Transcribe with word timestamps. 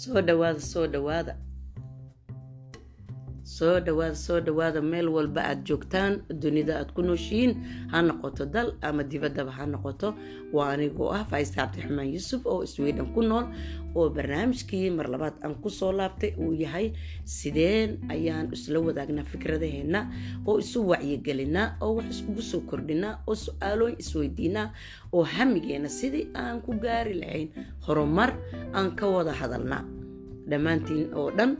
soo 0.00 0.20
dhawaada 0.28 0.60
soo 0.72 0.86
dhawaada 0.92 1.32
soo 3.56 3.76
dhawaada 3.86 4.14
soo 4.24 4.38
dhawaada 4.46 4.80
meel 4.92 5.08
walba 5.16 5.40
aad 5.50 5.60
joogtaan 5.68 6.12
dunida 6.42 6.74
aad 6.80 6.90
ku 6.96 7.02
nooshihiin 7.02 7.52
ha 7.92 7.98
noqoto 8.08 8.44
dal 8.54 8.68
ama 8.88 9.02
dibaddaba 9.10 9.50
ha 9.58 9.64
noqoto. 9.66 10.08
Waa 10.54 10.70
anigoo 10.74 11.10
ah 11.16 11.24
faista 11.30 11.56
cabdiraxmaan 11.62 12.08
yuusuf 12.14 12.42
oo 12.46 12.66
sweden 12.66 13.06
ku 13.14 13.22
nool 13.22 13.46
oo 13.98 14.06
barnaamijkii 14.16 14.90
mar 14.98 15.06
labaad 15.10 15.34
aan 15.44 15.54
ku 15.62 15.68
soo 15.70 15.92
laabtay 15.98 16.32
uu 16.42 16.52
yahay 16.62 16.86
sideen 17.24 17.98
ayaan 18.14 18.46
isla 18.56 18.78
wadaagnaa 18.86 19.24
fikradaheenna 19.32 20.00
oo 20.46 20.58
isu 20.62 20.78
wacyigelinaa 20.90 21.76
oo 21.82 21.94
wax 21.98 22.06
iskugu 22.14 22.42
soo 22.50 22.60
kordhinaa 22.70 23.14
oo 23.26 23.34
su'aalooyin 23.34 23.98
isweydiinaa 24.02 24.66
oo 25.12 25.22
hamigeena 25.34 25.88
sidii 25.88 26.26
aan 26.42 26.58
ku 26.66 26.72
gaari 26.82 27.14
lahayn 27.22 27.48
horumar 27.86 28.30
aan 28.74 28.88
ka 28.98 29.06
wada 29.14 29.32
hadalnaa 29.40 29.82
dhammaantiin 30.50 31.14
oo 31.14 31.30
dhan 31.38 31.56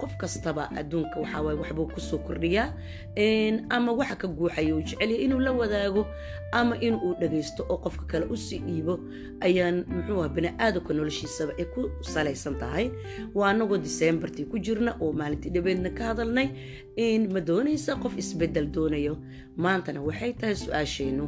qof 0.00 0.12
kastaba 0.20 0.62
adduunka 0.80 1.20
waxaawaay 1.20 1.56
waxbuu 1.60 1.86
ku 1.94 2.00
soo 2.00 2.18
kordhiyaa 2.26 2.68
ama 3.76 3.92
waxa 3.92 4.16
ka 4.22 4.28
guuxaya 4.28 4.74
uu 4.74 4.80
jecelya 4.88 5.18
inuu 5.24 5.40
la 5.40 5.52
wadaago 5.52 6.06
ama 6.52 6.74
inuu 6.80 7.14
dhagaysto 7.20 7.62
oo 7.68 7.76
qofka 7.84 8.04
kale 8.10 8.26
u 8.32 8.36
sii 8.36 8.58
dhiibo 8.66 8.94
ayaan 9.40 9.84
muxuuha 9.88 10.28
bani-aadamka 10.28 10.94
noloshiisaba 10.94 11.52
ay 11.58 11.64
ku 11.74 11.90
salaysan 12.00 12.54
tahay. 12.58 12.90
Waa 13.34 13.50
anagoo 13.52 13.78
disembartii 13.78 14.44
ku 14.50 14.58
jirna 14.58 14.96
oo 15.00 15.12
maalintii 15.12 15.50
dhabeedna 15.54 15.90
ka 15.90 16.04
hadalnay 16.10 16.48
ma 17.32 17.40
doonaysa 17.40 17.96
qof 18.02 18.16
isbeddel 18.18 18.66
doonayo? 18.74 19.16
Maantana 19.56 20.00
waxay 20.02 20.32
tahay 20.40 20.56
su'aasheennu 20.56 21.26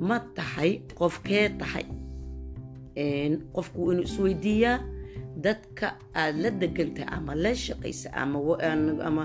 ma 0.00 0.16
tahay 0.36 0.80
qofkee 0.98 1.48
tahay 1.60 1.84
qofku 3.54 3.92
inuu 3.92 4.02
isweydiiyaa 4.08 4.78
dadka 5.36 5.94
aad 6.14 6.36
la 6.42 6.50
degan 6.50 6.90
tahay 6.94 7.08
ama 7.16 7.34
la 7.34 7.52
shaqaysa 7.54 8.10
ama 8.14 9.24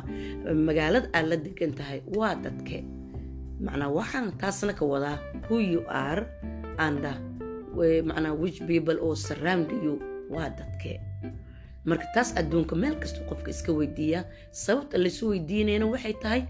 magaalada 0.68 1.10
aad 1.14 1.26
la 1.32 1.38
degan 1.38 1.74
tahay 1.74 2.02
waa 2.16 2.36
dadke. 2.36 2.84
Macnaa 3.60 3.90
waxaan 3.90 4.36
taasna 4.38 4.74
ka 4.76 4.86
wadaa 4.86 5.18
who 5.50 5.58
you 5.60 5.82
are 5.90 6.28
and 6.78 7.02
macnaa 8.10 8.34
which 8.36 8.60
people 8.68 8.98
oo 9.02 9.16
surround 9.16 9.72
you 9.84 10.00
waa 10.30 10.50
dadke. 10.52 11.00
Marka 11.86 12.06
taas 12.14 12.34
adduunka 12.38 12.76
meel 12.76 12.96
kasta 13.02 13.22
qofka 13.30 13.50
iska 13.54 13.72
weydiiyaa 13.74 14.24
sababta 14.52 14.98
laysu 14.98 15.30
weydiinayna 15.32 15.86
waxay 15.86 16.14
tahay 16.24 16.42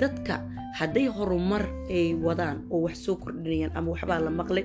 dadka 0.00 0.42
hadday 0.78 1.06
horumar 1.10 1.64
ay 1.90 2.14
wadaan 2.14 2.66
oo 2.70 2.80
wax 2.86 2.96
soo 3.04 3.16
kordhinayaan 3.18 3.72
ama 3.78 3.90
waxbaa 3.94 4.20
la 4.26 4.30
maqlay 4.30 4.64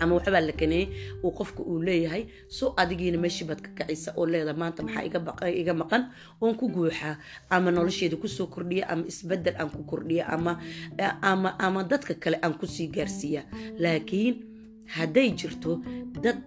ama 0.00 0.14
waxbaa 0.18 0.40
la 0.40 0.52
kaneeyey 0.52 0.88
uu 1.24 1.30
qofka 1.38 1.62
uu 1.62 1.82
leeyahay 1.82 2.24
soo 2.48 2.74
adigiina 2.76 3.18
meeshii 3.18 3.46
baad 3.48 3.60
ka 3.64 3.70
kacaysa 3.78 4.12
oo 4.16 4.26
leedaha 4.26 4.58
maanta 4.58 4.82
maxaa 4.82 5.50
iga 5.60 5.74
maqan? 5.74 6.02
Oon 6.40 6.54
ku 6.56 6.68
guuxaa 6.68 7.16
ama 7.50 7.70
nolosheeda 7.70 8.16
ku 8.16 8.28
soo 8.28 8.46
kordhiya 8.46 8.88
ama 8.88 9.04
isbeddel 9.06 9.56
aan 9.58 9.70
ku 9.70 9.82
kordhiya 9.84 10.24
ama 11.62 11.82
dadka 11.90 12.14
kale 12.14 12.38
aan 12.42 12.54
ku 12.58 12.66
sii 12.66 12.88
gaarsiiya. 12.88 13.42
Laakiin 13.78 14.34
hadday 14.96 15.30
jirto 15.32 15.80
dad 16.22 16.38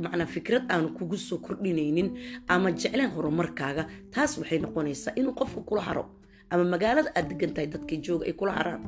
macnaa 0.00 0.26
fikrad 0.26 0.64
aanu 0.70 0.88
kugu 0.98 1.16
soo 1.16 1.38
kordhinaynin 1.38 2.08
ama 2.48 2.70
jecleen 2.72 3.10
horumarkaaga 3.10 3.84
taas 4.14 4.38
waxay 4.38 4.58
noqonaysaa 4.58 5.12
inuu 5.16 5.34
qofka 5.34 5.60
kula 5.68 5.82
haro 5.82 6.04
ama 6.50 6.64
magaalada 6.72 7.10
aad 7.18 7.28
degan 7.30 7.52
tahay 7.54 7.68
dadka 7.72 7.94
jooga 8.06 8.24
ay 8.28 8.32
kula 8.38 8.52
haraan. 8.58 8.82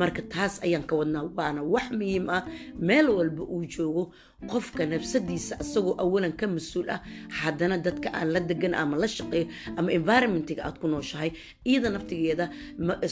Marka 0.00 0.22
taas 0.32 0.54
ayaan 0.66 0.82
ka 0.88 0.94
wadnaa 1.00 1.30
waana 1.36 1.62
wax 1.62 1.86
muhiim 1.98 2.26
ah. 2.36 2.42
Meel 2.86 3.08
walba 3.16 3.42
uu 3.54 3.64
joogo 3.74 4.04
qofka 4.50 4.82
nafsadiisa 4.92 5.54
isagoo 5.64 5.94
awalan 6.02 6.32
ka 6.40 6.46
mas'uul 6.54 6.90
ah 6.94 7.00
haddana 7.40 7.78
dadka 7.78 8.08
aan 8.12 8.28
la 8.34 8.40
degan 8.40 8.74
ama 8.74 8.96
la 9.02 9.06
shaqeeyo 9.08 9.46
ama 9.78 9.88
environmentiga 9.98 10.62
aad 10.66 10.76
ku 10.82 10.86
nooshahay 10.90 11.30
iyada 11.64 11.88
naftigeeda 11.94 12.46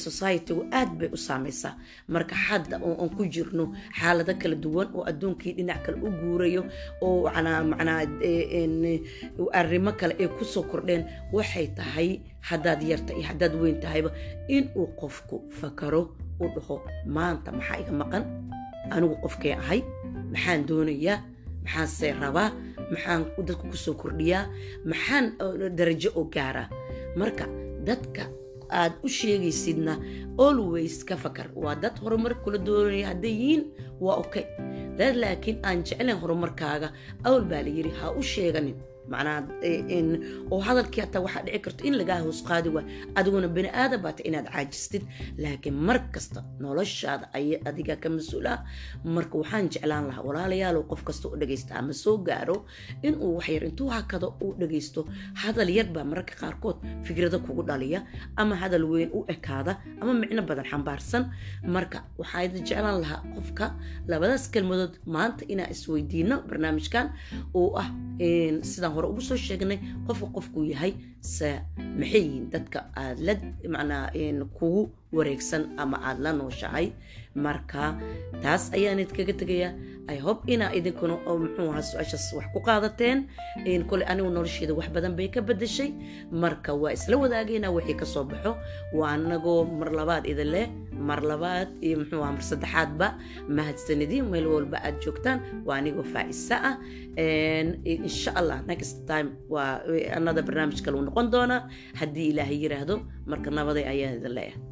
societygu 0.04 0.62
aad 0.78 0.90
bay 0.98 1.08
u 1.12 1.16
saamaysaa. 1.16 1.72
Marka 2.14 2.34
hadda 2.46 2.76
oo 2.82 2.94
aan 3.02 3.10
ku 3.16 3.22
jirno 3.34 3.64
xaalado 3.98 4.34
kala 4.42 4.56
duwan 4.64 4.88
oo 4.96 5.04
adduunkii 5.10 5.52
dhinac 5.56 5.80
kale 5.86 5.96
u 6.02 6.10
guurayo 6.20 6.62
oo 7.00 7.30
macnaa 7.70 8.02
arrimo 9.52 9.92
kale 10.00 10.14
ay 10.20 10.28
ku 10.38 10.44
soo 10.44 10.62
kordheen 10.70 11.04
waxay 11.32 11.66
tahay 11.78 12.20
haddaad 12.48 12.80
yarta 12.90 13.12
iyo 13.14 13.24
haddaad 13.30 13.54
weyn 13.62 13.78
tahayba 13.80 14.10
inuu 14.48 14.86
qofku 15.00 15.36
fakaro 15.60 16.02
u 16.42 16.46
dhaho 16.54 16.76
maanta 17.06 17.52
maxaa 17.52 17.78
iga 17.82 17.92
maqan? 18.02 18.24
Anigu 18.94 19.16
qofkee 19.24 19.54
ahay? 19.62 19.80
Maxaan 20.32 20.66
doonayaa? 20.68 21.18
Maxaanse 21.64 22.06
rabaa? 22.22 22.50
Maxaan 22.92 23.20
dadka 23.46 23.64
ku 23.70 23.76
soo 23.84 23.94
kordhiyaa? 23.94 24.44
Maxaan 24.90 25.24
darajo 25.78 26.10
oo 26.18 26.24
gaaraa? 26.34 26.68
Marka 27.16 27.44
dadka 27.86 28.22
aad 28.70 28.92
u 29.04 29.08
sheegaysidna 29.08 29.94
always 30.38 31.04
ka 31.04 31.16
fakar. 31.16 31.48
Waa 31.54 31.74
dad 31.82 31.94
horumar 32.02 32.34
kula 32.42 32.58
doonaya 32.58 33.06
hadday 33.12 33.30
yihiin 33.40 33.62
waa 34.00 34.16
okay. 34.24 34.44
Dad 34.98 35.14
laakiin 35.16 35.58
aan 35.62 35.84
jeclayn 35.86 36.18
horumarkaaga 36.20 36.88
awal 37.24 37.44
baa 37.50 37.62
la 37.62 37.70
yiri 37.76 37.92
ha 38.00 38.10
u 38.16 38.22
sheeganin 38.22 38.74
macnaa 39.10 39.40
oo 40.50 40.60
hadalkii 40.68 41.00
hataa 41.04 41.22
waxaa 41.26 41.42
dhici 41.46 41.58
karto 41.64 41.84
in 41.88 41.94
lagaa 42.00 42.20
hoos 42.24 42.40
qaadi 42.48 42.68
waay 42.76 42.86
adiguna 43.18 43.48
bani 43.56 43.68
aadan 43.82 44.14
inaad 44.28 44.46
caajistid 44.54 45.02
laakiin 45.42 45.74
mar 45.88 45.98
kasta 46.14 46.40
noloshaada 46.62 47.26
ay 47.36 47.46
adiga 47.68 47.96
ka 48.02 48.08
mas'uul 48.16 48.48
marka 49.14 49.34
waxaan 49.42 49.68
jeclaan 49.72 50.04
lahaa 50.08 50.24
walaalayaalow 50.28 50.82
qof 50.90 51.02
kasta 51.08 51.28
u 51.28 51.36
dhagaysta 51.40 51.72
ama 51.80 51.92
soo 51.92 52.16
gaaro 52.28 52.56
inuu 53.02 53.30
waxyar 53.38 53.62
intuu 53.68 53.88
hakado 53.96 54.28
uu 54.44 54.52
dhagaysto. 54.60 55.00
Hadal 55.42 55.68
yar 55.76 55.86
baa 55.94 56.04
mararka 56.04 56.34
qaarkood 56.42 56.76
fikrado 57.06 57.38
kugu 57.46 57.62
dhaliya 57.68 58.00
ama 58.36 58.54
hadal 58.62 58.84
weyn 58.92 59.10
u 59.18 59.24
ekaada 59.34 59.72
ama 60.00 60.12
micno 60.22 60.42
badan 60.42 60.66
xambaarsan. 60.70 61.22
Marka 61.74 61.98
waxaa 62.20 62.46
jeclaan 62.54 63.00
lahaa 63.02 63.20
qofka 63.34 63.64
labadaas 64.10 64.44
kelmadood 64.54 64.94
maanta 65.14 65.42
inaan 65.52 65.70
isweydiino 65.74 66.36
barnaamijkan 66.48 67.06
oo 67.54 67.68
ah 67.82 67.88
sidaan 68.92 68.94
hore 68.94 69.08
ugu 69.08 69.20
soo 69.20 69.36
sheegnay 69.36 69.78
qofka 70.06 70.26
qofkuu 70.34 70.64
yahay 70.72 70.92
se 71.20 71.60
maxay 71.98 72.22
yihiin 72.22 72.50
dadka 72.52 72.80
aad 72.96 73.18
la 73.26 73.34
macnaa 73.68 74.10
kugu 74.58 74.90
wareegsan 75.12 75.62
ama 75.78 75.96
aad 76.08 76.18
la 76.20 76.32
nooshahay. 76.32 76.92
Marka 77.34 77.96
taas 78.42 78.68
ayaan 78.76 78.98
idkaga 79.00 79.32
tegayaa. 79.32 79.72
I 80.08 80.16
hope 80.18 80.44
inaa 80.52 80.72
idinkuna 80.74 81.14
muxuu 81.24 81.70
ahaa 81.72 81.82
su'aashaas 81.82 82.32
wax 82.36 82.46
ku 82.52 82.60
qaadateen. 82.60 83.18
Kole 83.88 84.04
anigu 84.04 84.28
nolosheeda 84.30 84.74
wax 84.74 84.88
badan 84.92 85.16
bay 85.16 85.28
ka 85.28 85.40
bedeshay 85.40 85.90
marka 86.30 86.72
waa 86.74 86.92
isla 86.92 87.16
wadaagaynaa 87.16 87.70
wixii 87.72 87.96
ka 87.96 88.06
soo 88.06 88.24
baxo. 88.24 88.56
Waa 88.92 89.12
anagoo 89.16 89.64
mar 89.64 89.88
labaad 89.92 90.26
idin 90.26 90.50
leh 90.54 90.66
mar 91.10 91.20
labaad 91.30 91.68
iyo 91.86 91.96
muxuu 92.00 92.22
aha 92.24 92.32
mar 92.38 92.44
saddexaadba. 92.50 93.06
Mahadsanidin 93.58 94.24
meel 94.32 94.46
walba 94.54 94.78
aad 94.86 94.96
joogtaan. 95.04 95.38
Waa 95.66 95.76
anigoo 95.80 96.06
faa'isa 96.14 96.56
ah. 96.70 96.76
Insha 97.84 98.30
allah 98.40 98.58
next 98.70 99.06
time 99.10 99.28
waa 99.54 99.82
anada 100.18 100.42
barnaamij 100.42 100.80
kale 100.84 100.96
uu 100.98 101.06
noqon 101.08 101.30
doonaa. 101.34 101.68
Haddii 102.00 102.28
ilaahay 102.32 102.58
yiraahdo 102.64 103.02
marka 103.26 103.50
nabaday 103.50 103.84
ayaan 103.92 104.18
idin 104.20 104.34
leeyahay 104.38 104.71